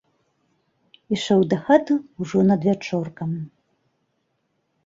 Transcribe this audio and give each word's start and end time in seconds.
Ішоў 1.15 1.39
дахаты 1.51 1.93
ўжо 2.23 2.39
надвячоркам. 2.49 3.31